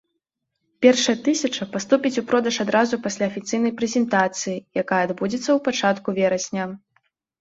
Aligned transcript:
Першая 0.83 1.13
тысяча 1.25 1.67
паступіць 1.75 2.13
у 2.23 2.23
продаж 2.31 2.55
адразу 2.65 2.95
пасля 3.05 3.27
афіцыйнай 3.33 3.75
прэзентацыі, 3.83 4.57
якая 4.83 5.01
адбудзецца 5.07 5.47
ў 5.47 5.59
пачатку 5.69 6.09
верасня. 6.21 6.63